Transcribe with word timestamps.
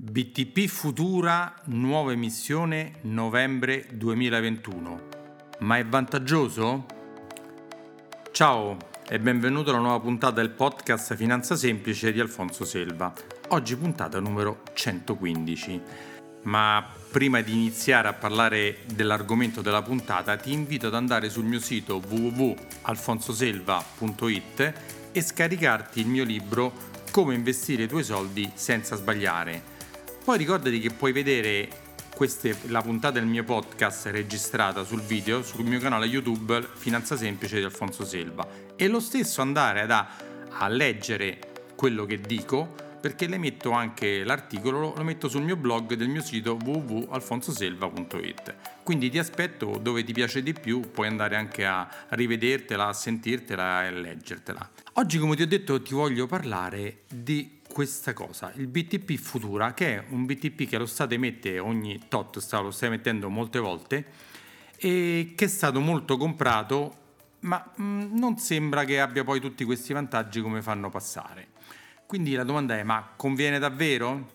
BTP 0.00 0.68
Futura, 0.68 1.52
nuova 1.64 2.12
emissione 2.12 2.98
novembre 3.00 3.84
2021. 3.90 5.00
Ma 5.58 5.76
è 5.76 5.84
vantaggioso? 5.84 6.86
Ciao 8.30 8.76
e 9.08 9.18
benvenuto 9.18 9.70
alla 9.70 9.80
nuova 9.80 9.98
puntata 9.98 10.40
del 10.40 10.50
podcast 10.50 11.16
Finanza 11.16 11.56
Semplice 11.56 12.12
di 12.12 12.20
Alfonso 12.20 12.64
Selva. 12.64 13.12
Oggi 13.48 13.74
puntata 13.74 14.20
numero 14.20 14.60
115. 14.72 15.82
Ma 16.42 16.88
prima 17.10 17.40
di 17.40 17.52
iniziare 17.52 18.06
a 18.06 18.12
parlare 18.12 18.82
dell'argomento 18.94 19.62
della 19.62 19.82
puntata, 19.82 20.36
ti 20.36 20.52
invito 20.52 20.86
ad 20.86 20.94
andare 20.94 21.28
sul 21.28 21.44
mio 21.44 21.58
sito 21.58 22.00
www.alfonsoselva.it 22.08 24.72
e 25.10 25.20
scaricarti 25.20 25.98
il 25.98 26.06
mio 26.06 26.22
libro 26.22 26.72
Come 27.10 27.34
investire 27.34 27.82
i 27.82 27.88
tuoi 27.88 28.04
soldi 28.04 28.48
senza 28.54 28.94
sbagliare 28.94 29.74
poi 30.28 30.36
ricordati 30.36 30.78
che 30.78 30.90
puoi 30.90 31.12
vedere 31.12 31.70
queste, 32.14 32.54
la 32.66 32.82
puntata 32.82 33.18
del 33.18 33.24
mio 33.24 33.44
podcast 33.44 34.08
registrata 34.08 34.84
sul 34.84 35.00
video 35.00 35.42
sul 35.42 35.64
mio 35.64 35.80
canale 35.80 36.04
YouTube 36.04 36.68
Finanza 36.74 37.16
Semplice 37.16 37.56
di 37.56 37.64
Alfonso 37.64 38.04
Selva 38.04 38.46
e 38.76 38.88
lo 38.88 39.00
stesso 39.00 39.40
andare 39.40 39.80
ad, 39.80 39.90
a 39.90 40.68
leggere 40.68 41.38
quello 41.74 42.04
che 42.04 42.20
dico 42.20 42.74
perché 43.00 43.26
le 43.26 43.38
metto 43.38 43.70
anche 43.70 44.22
l'articolo, 44.22 44.78
lo, 44.78 44.92
lo 44.94 45.02
metto 45.02 45.30
sul 45.30 45.40
mio 45.40 45.56
blog 45.56 45.94
del 45.94 46.08
mio 46.08 46.20
sito 46.20 46.58
www.alfonsoselva.it. 46.62 48.54
Quindi 48.82 49.08
ti 49.08 49.18
aspetto 49.18 49.78
dove 49.80 50.04
ti 50.04 50.12
piace 50.12 50.42
di 50.42 50.52
più, 50.52 50.90
puoi 50.90 51.06
andare 51.06 51.36
anche 51.36 51.64
a 51.64 51.88
rivedertela, 52.08 52.88
a 52.88 52.92
sentirtela 52.92 53.84
e 53.84 53.86
a 53.86 53.90
leggertela. 53.92 54.70
Oggi, 54.94 55.18
come 55.18 55.36
ti 55.36 55.42
ho 55.42 55.46
detto, 55.46 55.80
ti 55.80 55.94
voglio 55.94 56.26
parlare 56.26 57.02
di 57.08 57.57
questa 57.78 58.12
cosa, 58.12 58.50
il 58.56 58.66
BTP 58.66 59.14
Futura, 59.14 59.72
che 59.72 59.98
è 59.98 60.04
un 60.08 60.26
BTP 60.26 60.66
che 60.66 60.78
lo 60.78 60.84
Stato 60.84 61.14
emette 61.14 61.60
ogni 61.60 62.06
tot, 62.08 62.44
lo 62.50 62.72
sta 62.72 62.86
emettendo 62.86 63.28
molte 63.28 63.60
volte, 63.60 64.04
e 64.74 65.34
che 65.36 65.44
è 65.44 65.48
stato 65.48 65.78
molto 65.78 66.16
comprato, 66.16 66.96
ma 67.42 67.72
non 67.76 68.36
sembra 68.36 68.82
che 68.82 68.98
abbia 68.98 69.22
poi 69.22 69.38
tutti 69.38 69.62
questi 69.62 69.92
vantaggi 69.92 70.40
come 70.40 70.60
fanno 70.60 70.90
passare. 70.90 71.50
Quindi 72.04 72.34
la 72.34 72.42
domanda 72.42 72.76
è, 72.76 72.82
ma 72.82 73.12
conviene 73.14 73.60
davvero? 73.60 74.28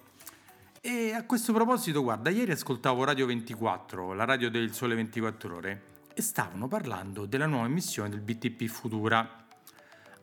E 0.79 1.11
a 1.11 1.25
questo 1.25 1.51
proposito, 1.51 2.01
guarda, 2.01 2.29
ieri 2.29 2.53
ascoltavo 2.53 3.03
Radio 3.03 3.25
24, 3.25 4.13
la 4.13 4.23
radio 4.23 4.49
del 4.49 4.73
Sole 4.73 4.95
24 4.95 5.53
Ore, 5.53 5.81
e 6.13 6.21
stavano 6.21 6.69
parlando 6.69 7.25
della 7.25 7.47
nuova 7.47 7.65
emissione 7.65 8.07
del 8.07 8.21
BTP 8.21 8.67
Futura 8.67 9.42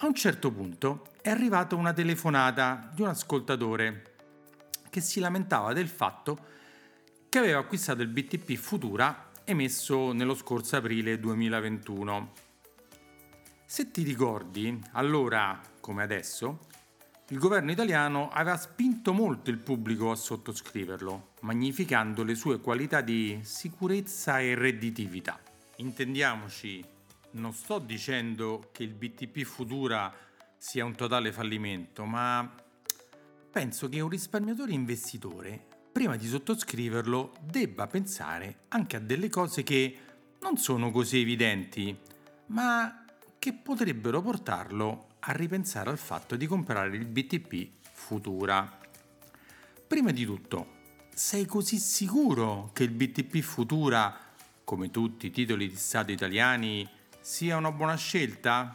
a 0.02 0.06
un 0.06 0.14
certo 0.14 0.50
punto 0.50 1.08
è 1.20 1.28
arrivata 1.28 1.74
una 1.74 1.92
telefonata 1.92 2.90
di 2.94 3.02
un 3.02 3.08
ascoltatore 3.08 4.14
che 4.88 5.02
si 5.02 5.20
lamentava 5.20 5.74
del 5.74 5.88
fatto 5.88 6.38
che 7.28 7.38
aveva 7.38 7.58
acquistato 7.58 8.00
il 8.00 8.08
BTP 8.08 8.54
Futura 8.54 9.28
emesso 9.44 10.12
nello 10.12 10.34
scorso 10.34 10.76
aprile 10.76 11.20
2021. 11.20 12.32
Se 13.66 13.90
ti 13.90 14.02
ricordi, 14.02 14.82
allora 14.92 15.60
come 15.80 16.02
adesso, 16.02 16.60
il 17.28 17.38
governo 17.38 17.70
italiano 17.70 18.30
aveva 18.30 18.56
spinto 18.56 19.12
molto 19.12 19.50
il 19.50 19.58
pubblico 19.58 20.10
a 20.10 20.16
sottoscriverlo, 20.16 21.32
magnificando 21.40 22.24
le 22.24 22.34
sue 22.34 22.58
qualità 22.58 23.02
di 23.02 23.38
sicurezza 23.42 24.40
e 24.40 24.54
redditività. 24.54 25.38
Intendiamoci, 25.76 26.82
non 27.32 27.52
sto 27.52 27.78
dicendo 27.78 28.70
che 28.72 28.82
il 28.82 28.94
BTP 28.94 29.42
Futura 29.42 30.12
sia 30.56 30.84
un 30.84 30.94
totale 30.94 31.32
fallimento, 31.32 32.04
ma 32.04 32.52
penso 33.50 33.88
che 33.88 34.00
un 34.00 34.08
risparmiatore 34.08 34.72
investitore, 34.72 35.66
prima 35.92 36.16
di 36.16 36.26
sottoscriverlo, 36.26 37.34
debba 37.40 37.86
pensare 37.86 38.64
anche 38.68 38.96
a 38.96 39.00
delle 39.00 39.28
cose 39.28 39.62
che 39.62 39.96
non 40.40 40.56
sono 40.56 40.90
così 40.90 41.20
evidenti, 41.20 41.96
ma 42.46 43.04
che 43.38 43.52
potrebbero 43.52 44.20
portarlo 44.20 45.08
a 45.20 45.32
ripensare 45.32 45.90
al 45.90 45.98
fatto 45.98 46.36
di 46.36 46.46
comprare 46.46 46.96
il 46.96 47.06
BTP 47.06 47.68
Futura. 47.92 48.78
Prima 49.86 50.10
di 50.10 50.24
tutto, 50.24 50.78
sei 51.14 51.46
così 51.46 51.78
sicuro 51.78 52.70
che 52.72 52.84
il 52.84 52.90
BTP 52.90 53.38
Futura, 53.40 54.16
come 54.64 54.90
tutti 54.90 55.26
i 55.26 55.30
titoli 55.30 55.68
di 55.68 55.76
Stato 55.76 56.12
italiani, 56.12 56.88
sia 57.20 57.56
una 57.56 57.72
buona 57.72 57.96
scelta? 57.96 58.74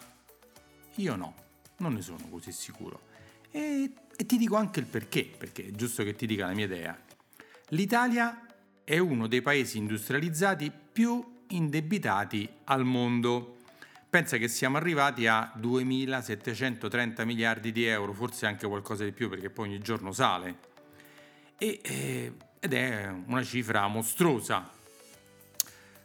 Io 0.95 1.15
no, 1.15 1.33
non 1.77 1.93
ne 1.93 2.01
sono 2.01 2.19
così 2.29 2.51
sicuro. 2.51 3.01
E, 3.51 3.91
e, 4.15 4.25
ti 4.25 4.37
dico 4.37 4.55
anche 4.55 4.79
il 4.79 4.85
perché, 4.85 5.23
perché 5.23 5.67
è 5.67 5.71
giusto 5.71 6.03
che 6.03 6.15
ti 6.15 6.25
dica 6.25 6.45
la 6.45 6.53
mia 6.53 6.65
idea. 6.65 6.97
L'Italia 7.69 8.45
è 8.83 8.97
uno 8.97 9.27
dei 9.27 9.41
paesi 9.41 9.77
industrializzati 9.77 10.71
più 10.91 11.43
indebitati 11.49 12.47
al 12.65 12.85
mondo. 12.85 13.57
Pensa 14.09 14.37
che 14.37 14.47
siamo 14.47 14.77
arrivati 14.77 15.27
a 15.27 15.51
2.730 15.57 17.25
miliardi 17.25 17.71
di 17.71 17.85
euro, 17.85 18.13
forse 18.13 18.45
anche 18.45 18.67
qualcosa 18.67 19.03
di 19.03 19.11
più 19.11 19.29
perché 19.29 19.49
poi 19.49 19.69
ogni 19.69 19.79
giorno 19.79 20.11
sale. 20.11 20.73
E, 21.57 21.79
eh, 21.83 22.33
ed 22.59 22.73
è 22.73 23.13
una 23.25 23.43
cifra 23.43 23.87
mostruosa. 23.87 24.69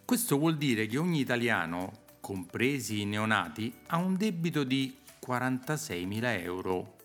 Questo 0.05 0.39
vuol 0.39 0.57
dire 0.57 0.87
che 0.87 0.99
ogni 0.99 1.21
italiano 1.21 2.00
compresi 2.21 3.01
i 3.01 3.07
neonati, 3.07 3.73
ha 3.89 3.97
un 3.97 4.17
debito 4.17 4.65
di 4.65 4.97
46.000 5.27 6.41
euro 6.43 6.97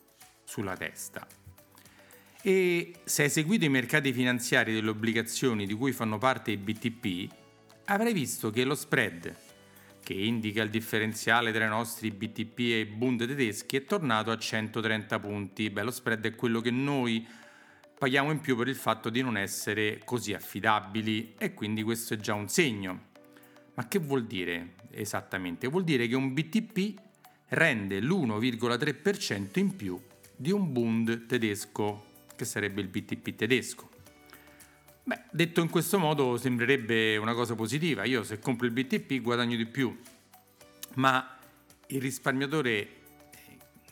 sulla 0.43 0.75
testa. 0.75 1.27
E 2.41 2.93
se 3.03 3.23
hai 3.23 3.29
seguito 3.29 3.65
i 3.65 3.69
mercati 3.69 4.13
finanziari 4.13 4.73
delle 4.73 4.89
obbligazioni 4.89 5.65
di 5.65 5.73
cui 5.73 5.91
fanno 5.91 6.19
parte 6.19 6.51
i 6.51 6.57
BTP, 6.57 7.31
avrai 7.85 8.13
visto 8.13 8.51
che 8.51 8.63
lo 8.63 8.75
spread, 8.75 9.35
che 10.03 10.13
indica 10.13 10.61
il 10.61 10.69
differenziale 10.69 11.51
tra 11.51 11.65
i 11.65 11.69
nostri 11.69 12.11
BTP 12.11 12.59
e 12.59 12.79
i 12.81 12.85
Bund 12.85 13.25
tedeschi, 13.25 13.77
è 13.77 13.85
tornato 13.85 14.29
a 14.29 14.37
130 14.37 15.19
punti. 15.19 15.71
Beh, 15.71 15.81
lo 15.81 15.91
spread 15.91 16.23
è 16.25 16.35
quello 16.35 16.61
che 16.61 16.69
noi 16.69 17.25
paghiamo 17.97 18.29
in 18.29 18.39
più 18.39 18.55
per 18.55 18.67
il 18.67 18.75
fatto 18.75 19.09
di 19.09 19.23
non 19.23 19.37
essere 19.37 20.01
così 20.05 20.33
affidabili 20.33 21.33
e 21.39 21.55
quindi 21.55 21.81
questo 21.81 22.13
è 22.13 22.17
già 22.17 22.35
un 22.35 22.47
segno. 22.47 23.13
Ma 23.75 23.87
che 23.87 23.99
vuol 23.99 24.25
dire 24.25 24.75
esattamente? 24.91 25.67
Vuol 25.67 25.83
dire 25.83 26.07
che 26.07 26.15
un 26.15 26.33
BTP 26.33 26.99
rende 27.49 27.99
l'1,3% 27.99 29.59
in 29.59 29.75
più 29.75 30.01
di 30.35 30.51
un 30.51 30.71
Bund 30.71 31.25
tedesco, 31.25 32.05
che 32.35 32.45
sarebbe 32.45 32.81
il 32.81 32.87
BTP 32.87 33.35
tedesco. 33.35 33.89
Beh, 35.03 35.25
detto 35.31 35.61
in 35.61 35.69
questo 35.69 35.99
modo 35.99 36.35
sembrerebbe 36.37 37.17
una 37.17 37.33
cosa 37.33 37.53
positiva. 37.53 38.05
Io 38.05 38.23
se 38.23 38.39
compro 38.39 38.65
il 38.65 38.71
BTP 38.71 39.21
guadagno 39.21 39.55
di 39.55 39.67
più, 39.67 39.95
ma 40.95 41.37
il 41.87 42.01
risparmiatore, 42.01 42.87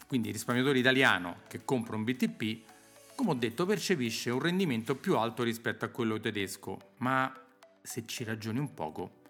quindi 0.08 0.30
il 0.30 0.34
risparmiatore 0.34 0.80
italiano 0.80 1.42
che 1.48 1.64
compra 1.64 1.96
un 1.96 2.04
BTP, 2.04 2.72
come 3.16 3.32
ho 3.32 3.36
detto, 3.36 3.66
percepisce 3.66 4.32
un 4.32 4.40
rendimento 4.40 4.96
più 4.96 5.16
alto 5.18 5.44
rispetto 5.44 5.86
a 5.86 5.90
quello 5.90 6.20
tedesco, 6.20 6.94
ma 6.98 7.32
se 7.82 8.06
ci 8.08 8.24
ragioni 8.24 8.58
un 8.60 8.74
poco, 8.74 9.22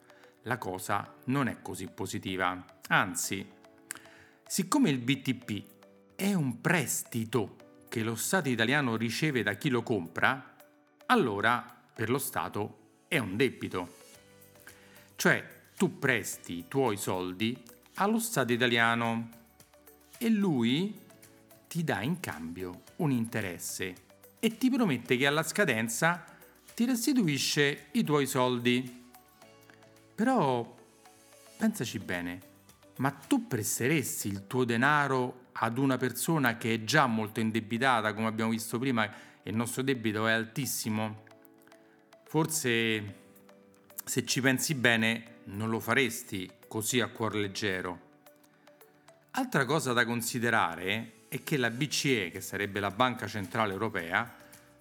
la 0.44 0.58
cosa 0.58 1.16
non 1.26 1.48
è 1.48 1.62
così 1.62 1.88
positiva. 1.88 2.66
Anzi, 2.88 3.46
siccome 4.46 4.90
il 4.90 5.00
BTP 5.00 5.64
è 6.16 6.34
un 6.34 6.62
prestito 6.62 7.58
che 7.90 8.04
lo 8.04 8.16
Stato 8.16 8.50
italiano 8.50 8.96
riceve 8.96 9.44
da 9.44 9.54
chi 9.54 9.70
lo 9.70 9.84
compra, 9.84 10.56
allora 11.08 11.64
per 11.94 12.10
lo 12.10 12.18
Stato 12.18 13.02
è 13.08 13.18
un 13.18 13.36
debito. 13.36 14.02
Cioè 15.16 15.62
tu 15.76 16.00
presti 16.00 16.58
i 16.58 16.68
tuoi 16.68 16.98
soldi 16.98 17.62
allo 17.96 18.20
Stato 18.20 18.52
italiano 18.52 19.30
e 20.18 20.30
lui 20.30 21.00
ti 21.68 21.84
dà 21.84 22.02
in 22.02 22.20
cambio 22.20 22.84
un 22.98 23.12
interesse 23.12 23.94
e 24.40 24.58
ti 24.58 24.70
promette 24.70 25.18
che 25.18 25.28
alla 25.28 25.44
scadenza 25.44 26.26
ti 26.74 26.86
restituisce 26.86 27.88
i 27.92 28.04
tuoi 28.04 28.26
soldi. 28.26 29.03
Però 30.16 30.76
pensaci 31.58 31.98
bene, 32.00 32.40
ma 32.98 33.12
tu 33.12 33.48
presteresti 33.48 34.28
il 34.28 34.46
tuo 34.48 34.64
denaro 34.64 35.48
ad 35.54 35.78
una 35.78 35.98
persona 35.98 36.58
che 36.58 36.74
è 36.74 36.84
già 36.84 37.08
molto 37.08 37.40
indebitata, 37.40 38.14
come 38.14 38.28
abbiamo 38.28 38.52
visto 38.52 38.78
prima, 38.78 39.12
e 39.42 39.50
il 39.50 39.56
nostro 39.56 39.82
debito 39.82 40.28
è 40.28 40.32
altissimo? 40.32 41.24
Forse, 42.26 43.16
se 44.04 44.26
ci 44.26 44.42
pensi 44.42 44.76
bene, 44.76 45.40
non 45.46 45.70
lo 45.70 45.80
faresti 45.80 46.50
così 46.68 47.00
a 47.00 47.08
cuor 47.08 47.36
leggero. 47.36 48.12
Altra 49.32 49.66
cosa 49.66 49.94
da 49.94 50.06
considerare 50.06 51.26
è 51.28 51.44
che 51.44 51.58
la 51.58 51.72
BCE, 51.72 52.30
che 52.30 52.42
sarebbe 52.42 52.80
la 52.80 52.92
Banca 52.92 53.26
Centrale 53.26 53.74
Europea, 53.74 54.32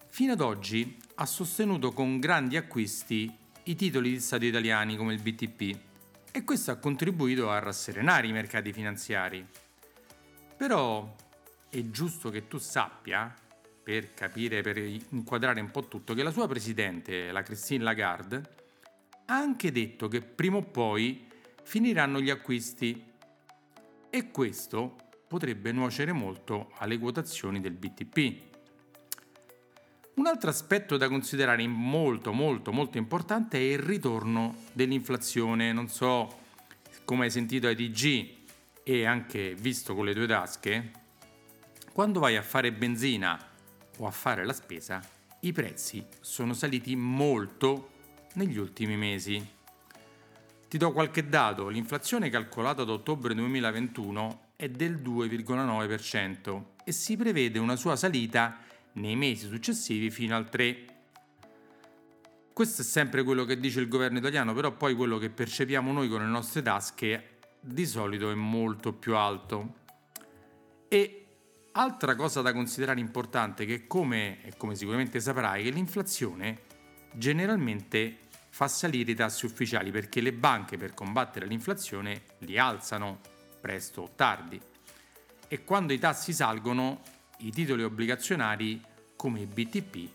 fino 0.07 0.33
ad 0.33 0.41
oggi 0.41 0.99
ha 1.15 1.25
sostenuto 1.25 1.91
con 1.91 2.19
grandi 2.19 2.55
acquisti 2.55 3.35
i 3.65 3.75
titoli 3.75 4.09
di 4.09 4.19
Stato 4.19 4.45
italiani 4.45 4.97
come 4.97 5.13
il 5.13 5.21
BTP 5.21 5.77
e 6.31 6.43
questo 6.43 6.71
ha 6.71 6.75
contribuito 6.75 7.49
a 7.49 7.59
rasserenare 7.59 8.27
i 8.27 8.31
mercati 8.31 8.73
finanziari. 8.73 9.45
Però 10.57 11.15
è 11.69 11.89
giusto 11.89 12.29
che 12.29 12.47
tu 12.47 12.57
sappia 12.57 13.33
per 13.81 14.13
capire, 14.13 14.61
per 14.61 14.77
inquadrare 14.77 15.61
un 15.61 15.71
po' 15.71 15.87
tutto, 15.87 16.13
che 16.13 16.23
la 16.23 16.31
sua 16.31 16.47
presidente, 16.47 17.31
la 17.31 17.43
Christine 17.43 17.83
Lagarde, 17.83 18.55
ha 19.25 19.35
anche 19.35 19.71
detto 19.71 20.07
che 20.07 20.21
prima 20.21 20.57
o 20.57 20.63
poi 20.63 21.27
finiranno 21.63 22.19
gli 22.19 22.29
acquisti 22.29 23.03
e 24.09 24.31
questo 24.31 24.95
potrebbe 25.27 25.71
nuocere 25.71 26.11
molto 26.11 26.71
alle 26.77 26.97
quotazioni 26.97 27.59
del 27.61 27.73
BTP. 27.73 28.52
Un 30.15 30.27
altro 30.27 30.51
aspetto 30.51 30.95
da 30.95 31.07
considerare 31.07 31.67
molto 31.67 32.33
molto 32.33 32.71
molto 32.71 32.99
importante 32.99 33.57
è 33.57 33.61
il 33.61 33.79
ritorno 33.79 34.55
dell'inflazione. 34.71 35.73
Non 35.73 35.87
so 35.87 36.41
come 37.03 37.25
hai 37.25 37.31
sentito 37.31 37.65
ai 37.65 37.75
TG 37.75 38.41
e 38.83 39.05
anche 39.05 39.55
visto 39.55 39.95
con 39.95 40.05
le 40.05 40.13
tue 40.13 40.27
tasche, 40.27 40.91
quando 41.93 42.19
vai 42.19 42.37
a 42.37 42.43
fare 42.43 42.71
benzina 42.71 43.39
o 43.97 44.05
a 44.05 44.11
fare 44.11 44.45
la 44.45 44.53
spesa, 44.53 45.01
i 45.41 45.51
prezzi 45.51 46.05
sono 46.19 46.53
saliti 46.53 46.95
molto 46.95 47.89
negli 48.33 48.57
ultimi 48.57 48.95
mesi. 48.95 49.43
Ti 50.67 50.77
do 50.77 50.91
qualche 50.91 51.27
dato, 51.27 51.69
l'inflazione 51.69 52.29
calcolata 52.29 52.83
ad 52.83 52.89
ottobre 52.89 53.33
2021 53.33 54.41
è 54.55 54.69
del 54.69 54.95
2,9% 55.01 56.63
e 56.83 56.91
si 56.91 57.17
prevede 57.17 57.59
una 57.59 57.75
sua 57.75 57.95
salita 57.95 58.59
nei 58.93 59.15
mesi 59.15 59.47
successivi 59.47 60.09
fino 60.09 60.35
al 60.35 60.47
3%. 60.51 60.91
Questo 62.53 62.81
è 62.81 62.85
sempre 62.85 63.23
quello 63.23 63.45
che 63.45 63.59
dice 63.59 63.79
il 63.79 63.87
governo 63.87 64.19
italiano, 64.19 64.53
però 64.53 64.71
poi 64.73 64.93
quello 64.93 65.17
che 65.17 65.31
percepiamo 65.31 65.91
noi 65.91 66.07
con 66.07 66.21
le 66.21 66.27
nostre 66.27 66.61
tasche 66.61 67.39
di 67.59 67.85
solito 67.85 68.29
è 68.29 68.35
molto 68.35 68.93
più 68.93 69.15
alto. 69.15 69.81
E 70.87 71.23
Altra 71.75 72.15
cosa 72.15 72.41
da 72.41 72.53
considerare 72.53 72.99
importante 72.99 73.65
che 73.65 73.87
come, 73.87 74.37
come 74.57 74.75
sicuramente 74.75 75.19
saprai, 75.19 75.63
che 75.63 75.71
l'inflazione 75.71 76.61
generalmente 77.13 78.27
fa 78.49 78.67
salire 78.67 79.11
i 79.11 79.15
tassi 79.15 79.47
ufficiali 79.47 79.89
perché 79.89 80.21
le 80.21 80.33
banche 80.33 80.77
per 80.77 80.93
combattere 80.93 81.47
l'inflazione 81.47 82.21
li 82.39 82.59
alzano 82.59 83.21
presto 83.59 84.01
o 84.03 84.11
tardi 84.15 84.61
e 85.47 85.63
quando 85.63 85.93
i 85.93 85.97
tassi 85.97 86.31
salgono 86.31 87.01
i 87.43 87.51
titoli 87.51 87.83
obbligazionari 87.83 88.81
come 89.15 89.41
i 89.41 89.45
BTP 89.45 90.09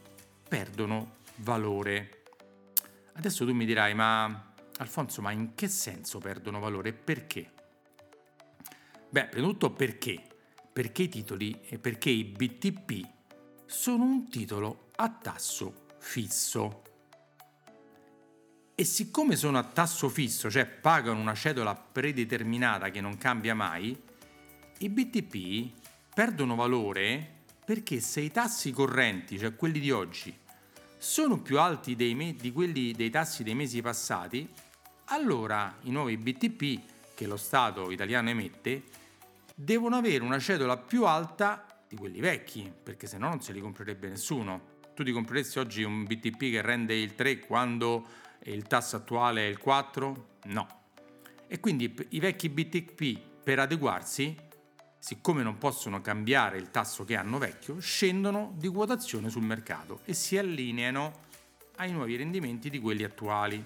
perdono 0.48 1.16
valore. 1.36 2.24
Adesso 3.14 3.44
tu 3.44 3.52
mi 3.52 3.64
dirai 3.64 3.94
ma 3.94 4.52
Alfonso 4.78 5.22
ma 5.22 5.32
in 5.32 5.54
che 5.54 5.68
senso 5.68 6.18
perdono 6.18 6.60
valore 6.60 6.90
e 6.90 6.92
perché? 6.92 7.52
Beh, 9.08 9.26
prima 9.26 9.46
di 9.46 9.52
tutto 9.52 9.70
perché? 9.72 10.22
perché 10.78 11.02
i 11.02 11.08
titoli 11.08 11.60
e 11.66 11.80
perché 11.80 12.08
i 12.08 12.22
BTP 12.22 13.04
sono 13.66 14.04
un 14.04 14.28
titolo 14.28 14.90
a 14.94 15.08
tasso 15.10 15.86
fisso. 15.98 16.82
E 18.76 18.84
siccome 18.84 19.34
sono 19.34 19.58
a 19.58 19.64
tasso 19.64 20.08
fisso, 20.08 20.48
cioè 20.48 20.66
pagano 20.66 21.18
una 21.18 21.34
cedola 21.34 21.74
predeterminata 21.74 22.90
che 22.90 23.00
non 23.00 23.18
cambia 23.18 23.56
mai, 23.56 24.00
i 24.78 24.88
BTP 24.88 25.77
perdono 26.18 26.56
valore 26.56 27.44
perché 27.64 28.00
se 28.00 28.20
i 28.20 28.32
tassi 28.32 28.72
correnti, 28.72 29.38
cioè 29.38 29.54
quelli 29.54 29.78
di 29.78 29.92
oggi, 29.92 30.36
sono 30.96 31.40
più 31.40 31.60
alti 31.60 31.94
me- 32.12 32.34
di 32.34 32.50
quelli 32.50 32.90
dei 32.90 33.08
tassi 33.08 33.44
dei 33.44 33.54
mesi 33.54 33.80
passati, 33.80 34.48
allora 35.10 35.76
i 35.82 35.92
nuovi 35.92 36.16
BTP 36.16 37.14
che 37.14 37.28
lo 37.28 37.36
Stato 37.36 37.92
italiano 37.92 38.30
emette 38.30 38.82
devono 39.54 39.94
avere 39.94 40.24
una 40.24 40.40
cedola 40.40 40.76
più 40.76 41.04
alta 41.04 41.64
di 41.88 41.94
quelli 41.94 42.18
vecchi, 42.18 42.68
perché 42.82 43.06
se 43.06 43.16
no 43.16 43.28
non 43.28 43.40
se 43.40 43.52
li 43.52 43.60
comprerebbe 43.60 44.08
nessuno. 44.08 44.78
Tu 44.96 45.04
ti 45.04 45.12
compreresti 45.12 45.60
oggi 45.60 45.84
un 45.84 46.02
BTP 46.02 46.50
che 46.50 46.62
rende 46.62 46.96
il 46.96 47.14
3 47.14 47.38
quando 47.38 48.04
il 48.42 48.64
tasso 48.64 48.96
attuale 48.96 49.42
è 49.42 49.48
il 49.48 49.58
4? 49.58 50.30
No. 50.46 50.66
E 51.46 51.60
quindi 51.60 51.94
i 52.08 52.18
vecchi 52.18 52.48
BTP 52.48 53.20
per 53.44 53.60
adeguarsi, 53.60 54.46
siccome 54.98 55.42
non 55.42 55.58
possono 55.58 56.00
cambiare 56.00 56.58
il 56.58 56.70
tasso 56.70 57.04
che 57.04 57.16
hanno 57.16 57.38
vecchio, 57.38 57.78
scendono 57.80 58.52
di 58.56 58.68
quotazione 58.68 59.30
sul 59.30 59.42
mercato 59.42 60.00
e 60.04 60.12
si 60.12 60.36
allineano 60.36 61.26
ai 61.76 61.92
nuovi 61.92 62.16
rendimenti 62.16 62.70
di 62.70 62.78
quelli 62.78 63.04
attuali. 63.04 63.64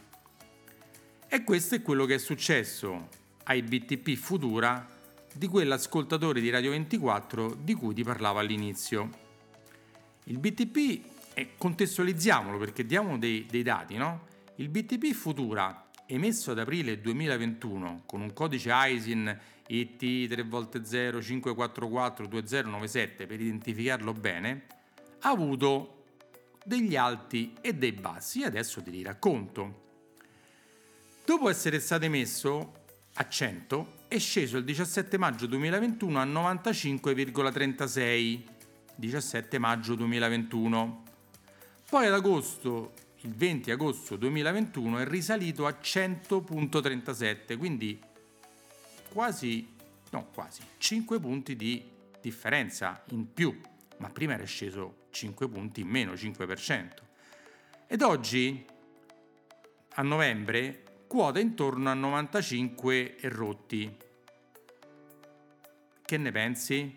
E 1.28 1.44
questo 1.44 1.74
è 1.74 1.82
quello 1.82 2.04
che 2.04 2.16
è 2.16 2.18
successo 2.18 3.08
ai 3.44 3.62
BTP 3.62 4.14
Futura 4.14 4.86
di 5.34 5.46
quell'ascoltatore 5.46 6.40
di 6.40 6.50
Radio 6.50 6.70
24 6.72 7.54
di 7.54 7.74
cui 7.74 7.94
ti 7.94 8.02
parlavo 8.02 8.38
all'inizio. 8.38 9.08
Il 10.24 10.38
BTP, 10.38 11.04
eh, 11.34 11.54
contestualizziamolo 11.56 12.58
perché 12.58 12.84
diamo 12.84 13.16
dei, 13.16 13.46
dei 13.46 13.62
dati, 13.62 13.96
no? 13.96 14.26
Il 14.56 14.68
BTP 14.68 15.12
Futura, 15.12 15.88
emesso 16.06 16.50
ad 16.50 16.58
aprile 16.58 17.00
2021 17.00 18.02
con 18.04 18.20
un 18.20 18.32
codice 18.34 18.70
ISIN 18.70 19.40
IT 19.68 20.02
3x0 20.02 21.22
544 21.22 22.26
2097 22.26 23.26
per 23.26 23.40
identificarlo 23.40 24.12
bene, 24.12 24.66
ha 25.20 25.30
avuto 25.30 26.04
degli 26.64 26.96
alti 26.96 27.54
e 27.60 27.74
dei 27.74 27.92
bassi 27.92 28.42
adesso 28.42 28.82
te 28.82 28.90
li 28.90 29.02
racconto. 29.02 29.80
Dopo 31.24 31.48
essere 31.48 31.78
stato 31.80 32.04
emesso 32.04 32.80
a 33.14 33.28
100 33.28 34.00
è 34.08 34.18
sceso 34.18 34.56
il 34.56 34.64
17 34.64 35.18
maggio 35.18 35.46
2021 35.46 36.20
a 36.20 36.24
95,36 36.24 38.40
17 38.94 39.58
maggio 39.58 39.94
2021 39.94 41.02
poi 41.88 42.06
ad 42.06 42.14
agosto 42.14 42.92
il 43.20 43.34
20 43.34 43.70
agosto 43.70 44.16
2021 44.16 44.98
è 44.98 45.06
risalito 45.06 45.66
a 45.66 45.76
100.37 45.80 47.56
quindi 47.58 48.00
quasi 49.12 49.74
no 50.10 50.28
quasi 50.32 50.62
5 50.78 51.20
punti 51.20 51.56
di 51.56 51.88
differenza 52.20 53.02
in 53.10 53.32
più 53.32 53.58
ma 53.98 54.08
prima 54.08 54.34
era 54.34 54.44
sceso 54.44 55.06
5 55.10 55.48
punti 55.48 55.80
in 55.80 55.88
meno 55.88 56.12
5% 56.12 56.88
ed 57.86 58.02
oggi 58.02 58.64
a 59.94 60.02
novembre 60.02 60.82
quota 61.12 61.40
intorno 61.40 61.90
a 61.90 61.92
95 61.92 63.16
e 63.16 63.28
rotti. 63.28 63.96
Che 66.02 66.16
ne 66.16 66.30
pensi? 66.30 66.96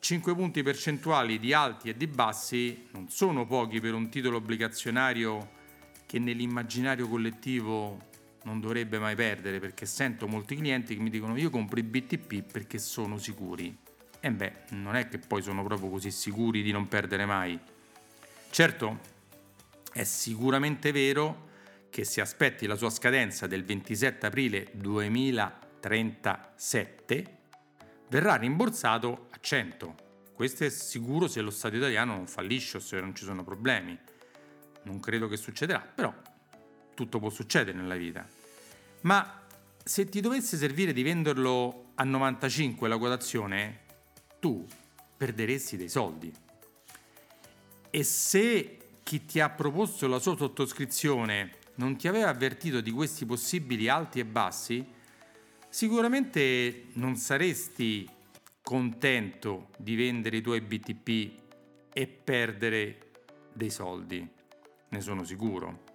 5 0.00 0.34
punti 0.34 0.64
percentuali 0.64 1.38
di 1.38 1.52
alti 1.52 1.90
e 1.90 1.96
di 1.96 2.08
bassi 2.08 2.88
non 2.90 3.08
sono 3.08 3.46
pochi 3.46 3.80
per 3.80 3.94
un 3.94 4.08
titolo 4.08 4.38
obbligazionario 4.38 5.50
che 6.06 6.18
nell'immaginario 6.18 7.06
collettivo 7.06 8.06
non 8.44 8.60
dovrebbe 8.60 8.98
mai 8.98 9.14
perdere 9.14 9.58
perché 9.58 9.84
sento 9.86 10.26
molti 10.26 10.56
clienti 10.56 10.96
che 10.96 11.02
mi 11.02 11.10
dicono 11.10 11.36
io 11.36 11.50
compro 11.50 11.78
i 11.78 11.82
BTP 11.82 12.50
perché 12.50 12.78
sono 12.78 13.18
sicuri. 13.18 13.76
E 14.20 14.30
beh, 14.30 14.52
non 14.70 14.96
è 14.96 15.06
che 15.08 15.18
poi 15.18 15.42
sono 15.42 15.62
proprio 15.62 15.90
così 15.90 16.10
sicuri 16.10 16.62
di 16.62 16.72
non 16.72 16.88
perdere 16.88 17.24
mai. 17.24 17.56
Certo, 18.50 18.98
è 19.92 20.02
sicuramente 20.04 20.92
vero 20.92 21.46
che 21.90 22.04
si 22.04 22.20
aspetti 22.20 22.66
la 22.66 22.76
sua 22.76 22.90
scadenza 22.90 23.46
del 23.46 23.64
27 23.64 24.26
aprile 24.26 24.68
2037 24.72 27.36
verrà 28.08 28.36
rimborsato 28.36 29.28
a 29.30 29.38
100. 29.40 30.06
Questo 30.34 30.64
è 30.64 30.70
sicuro 30.70 31.28
se 31.28 31.40
lo 31.40 31.50
Stato 31.50 31.76
italiano 31.76 32.14
non 32.14 32.26
fallisce 32.26 32.76
o 32.76 32.80
se 32.80 33.00
non 33.00 33.14
ci 33.14 33.24
sono 33.24 33.44
problemi. 33.44 33.98
Non 34.82 35.00
credo 35.00 35.28
che 35.28 35.36
succederà, 35.36 35.80
però 35.80 36.14
tutto 36.98 37.20
può 37.20 37.30
succedere 37.30 37.78
nella 37.78 37.94
vita. 37.94 38.26
Ma 39.02 39.44
se 39.84 40.08
ti 40.08 40.20
dovesse 40.20 40.56
servire 40.56 40.92
di 40.92 41.04
venderlo 41.04 41.92
a 41.94 42.02
95 42.02 42.88
la 42.88 42.98
quotazione, 42.98 43.80
tu 44.40 44.66
perderesti 45.16 45.76
dei 45.76 45.88
soldi. 45.88 46.34
E 47.90 48.02
se 48.02 48.78
chi 49.04 49.24
ti 49.26 49.38
ha 49.38 49.48
proposto 49.48 50.08
la 50.08 50.18
sua 50.18 50.36
sottoscrizione 50.36 51.52
non 51.76 51.96
ti 51.96 52.08
aveva 52.08 52.30
avvertito 52.30 52.80
di 52.80 52.90
questi 52.90 53.24
possibili 53.24 53.88
alti 53.88 54.18
e 54.18 54.24
bassi, 54.24 54.84
sicuramente 55.68 56.86
non 56.94 57.14
saresti 57.14 58.08
contento 58.60 59.68
di 59.78 59.94
vendere 59.94 60.38
i 60.38 60.42
tuoi 60.42 60.60
BTP 60.60 61.40
e 61.92 62.06
perdere 62.08 63.10
dei 63.52 63.70
soldi, 63.70 64.28
ne 64.88 65.00
sono 65.00 65.22
sicuro. 65.22 65.87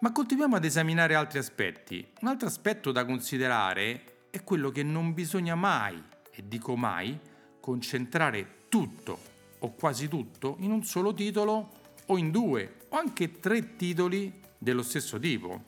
Ma 0.00 0.12
continuiamo 0.12 0.56
ad 0.56 0.64
esaminare 0.64 1.14
altri 1.14 1.38
aspetti. 1.38 2.06
Un 2.20 2.28
altro 2.28 2.48
aspetto 2.48 2.92
da 2.92 3.06
considerare 3.06 4.26
è 4.28 4.44
quello 4.44 4.70
che 4.70 4.82
non 4.82 5.14
bisogna 5.14 5.54
mai, 5.54 6.02
e 6.30 6.44
dico 6.46 6.76
mai, 6.76 7.18
concentrare 7.60 8.66
tutto 8.68 9.18
o 9.58 9.72
quasi 9.72 10.06
tutto 10.06 10.56
in 10.60 10.70
un 10.70 10.84
solo 10.84 11.14
titolo 11.14 11.84
o 12.04 12.18
in 12.18 12.30
due 12.30 12.76
o 12.90 12.98
anche 12.98 13.40
tre 13.40 13.76
titoli 13.76 14.38
dello 14.58 14.82
stesso 14.82 15.18
tipo. 15.18 15.64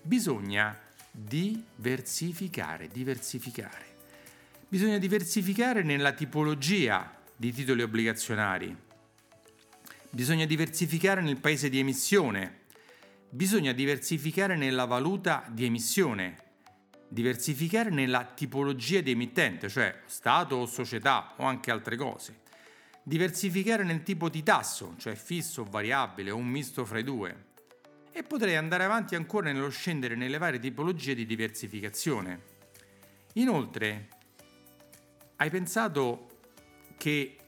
Bisogna 0.00 0.74
diversificare, 1.10 2.88
diversificare. 2.88 3.90
Bisogna 4.66 4.96
diversificare 4.96 5.82
nella 5.82 6.12
tipologia 6.12 7.14
di 7.36 7.52
titoli 7.52 7.82
obbligazionari. 7.82 8.74
Bisogna 10.08 10.46
diversificare 10.46 11.20
nel 11.20 11.36
paese 11.36 11.68
di 11.68 11.78
emissione. 11.78 12.60
Bisogna 13.34 13.72
diversificare 13.72 14.56
nella 14.56 14.84
valuta 14.84 15.46
di 15.48 15.64
emissione. 15.64 16.36
Diversificare 17.08 17.88
nella 17.88 18.24
tipologia 18.26 19.00
di 19.00 19.12
emittente, 19.12 19.70
cioè 19.70 20.02
Stato 20.04 20.56
o 20.56 20.66
società 20.66 21.32
o 21.38 21.44
anche 21.44 21.70
altre 21.70 21.96
cose. 21.96 22.40
Diversificare 23.02 23.84
nel 23.84 24.02
tipo 24.02 24.28
di 24.28 24.42
tasso, 24.42 24.96
cioè 24.98 25.14
fisso 25.14 25.62
o 25.62 25.64
variabile 25.64 26.30
o 26.30 26.36
un 26.36 26.46
misto 26.46 26.84
fra 26.84 26.98
i 26.98 27.04
due. 27.04 27.44
E 28.12 28.22
potrei 28.22 28.56
andare 28.56 28.84
avanti 28.84 29.14
ancora 29.14 29.50
nello 29.50 29.70
scendere 29.70 30.14
nelle 30.14 30.36
varie 30.36 30.60
tipologie 30.60 31.14
di 31.14 31.24
diversificazione. 31.24 32.42
Inoltre, 33.36 34.08
hai 35.36 35.48
pensato 35.48 36.26
che 36.98 37.38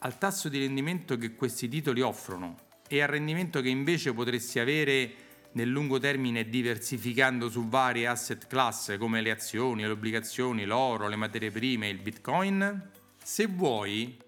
al 0.00 0.18
tasso 0.18 0.50
di 0.50 0.58
rendimento 0.58 1.16
che 1.16 1.34
questi 1.34 1.66
titoli 1.66 2.02
offrono 2.02 2.63
e 2.88 3.02
al 3.02 3.08
rendimento 3.08 3.60
che 3.60 3.68
invece 3.68 4.12
potresti 4.12 4.58
avere 4.58 5.14
nel 5.52 5.68
lungo 5.68 5.98
termine 5.98 6.48
diversificando 6.48 7.48
su 7.48 7.68
varie 7.68 8.06
asset 8.06 8.46
class 8.46 8.96
come 8.98 9.20
le 9.20 9.30
azioni, 9.30 9.82
le 9.82 9.88
obbligazioni, 9.88 10.64
l'oro, 10.64 11.08
le 11.08 11.16
materie 11.16 11.50
prime, 11.50 11.88
il 11.88 12.00
bitcoin? 12.00 12.90
Se 13.22 13.46
vuoi, 13.46 14.18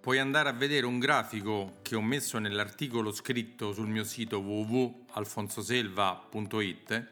puoi 0.00 0.18
andare 0.18 0.48
a 0.48 0.52
vedere 0.52 0.86
un 0.86 0.98
grafico 0.98 1.78
che 1.82 1.96
ho 1.96 2.02
messo 2.02 2.38
nell'articolo 2.38 3.12
scritto 3.12 3.72
sul 3.72 3.88
mio 3.88 4.04
sito 4.04 4.38
www.alfonsoselva.it 4.38 7.08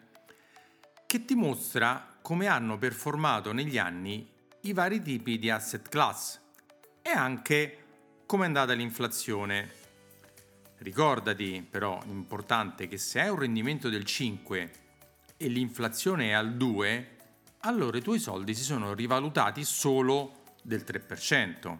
che 1.06 1.24
ti 1.24 1.34
mostra 1.34 2.16
come 2.22 2.46
hanno 2.46 2.78
performato 2.78 3.52
negli 3.52 3.78
anni 3.78 4.36
i 4.62 4.72
vari 4.72 5.00
tipi 5.00 5.38
di 5.38 5.50
asset 5.50 5.88
class 5.88 6.40
e 7.02 7.10
anche 7.10 7.84
come 8.26 8.44
è 8.44 8.46
andata 8.46 8.72
l'inflazione. 8.74 9.86
Ricordati 10.78 11.66
però, 11.68 12.00
importante, 12.06 12.86
che 12.86 12.98
se 12.98 13.20
hai 13.20 13.28
un 13.30 13.38
rendimento 13.40 13.88
del 13.88 14.04
5 14.04 14.70
e 15.36 15.48
l'inflazione 15.48 16.28
è 16.28 16.32
al 16.32 16.56
2, 16.56 17.16
allora 17.60 17.98
i 17.98 18.02
tuoi 18.02 18.20
soldi 18.20 18.54
si 18.54 18.62
sono 18.62 18.94
rivalutati 18.94 19.64
solo 19.64 20.54
del 20.62 20.84
3%. 20.86 21.78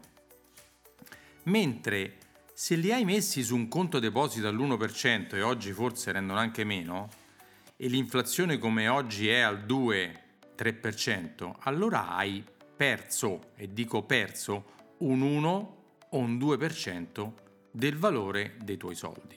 Mentre 1.45 2.17
se 2.53 2.75
li 2.75 2.91
hai 2.93 3.05
messi 3.05 3.45
su 3.45 3.55
un 3.55 3.69
conto 3.69 4.01
deposito 4.01 4.49
all'1% 4.49 5.37
e 5.37 5.43
oggi 5.43 5.73
forse 5.73 6.11
rendono 6.11 6.41
anche 6.41 6.65
meno, 6.65 7.09
e 7.77 7.87
l'inflazione 7.87 8.59
come 8.59 8.89
oggi 8.89 9.29
è 9.29 9.39
al 9.39 9.65
2-3%, 9.65 11.55
allora 11.61 12.17
hai 12.17 12.45
perso, 12.77 13.53
e 13.55 13.73
dico 13.73 14.03
perso, 14.03 14.65
un 14.99 15.21
1 15.21 15.77
o 16.11 16.19
un 16.19 16.37
2% 16.37 17.33
del 17.79 17.97
valore 17.97 18.57
dei 18.61 18.77
tuoi 18.77 18.97
soldi. 18.97 19.37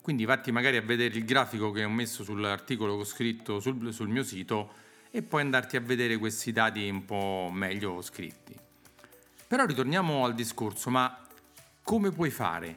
Quindi 0.00 0.24
vatti 0.24 0.52
magari 0.52 0.76
a 0.76 0.82
vedere 0.82 1.16
il 1.16 1.24
grafico 1.24 1.72
che 1.72 1.82
ho 1.82 1.90
messo 1.90 2.22
sull'articolo 2.22 2.94
che 2.94 3.00
ho 3.00 3.04
scritto 3.04 3.58
sul, 3.58 3.92
sul 3.92 4.08
mio 4.08 4.22
sito 4.22 4.72
e 5.10 5.22
poi 5.22 5.40
andarti 5.40 5.76
a 5.76 5.80
vedere 5.80 6.16
questi 6.16 6.52
dati 6.52 6.88
un 6.88 7.04
po' 7.04 7.50
meglio 7.52 8.00
scritti. 8.02 8.54
Però 9.48 9.66
ritorniamo 9.66 10.24
al 10.24 10.36
discorso, 10.36 10.90
ma 10.90 11.26
come 11.82 12.12
puoi 12.12 12.30
fare 12.30 12.76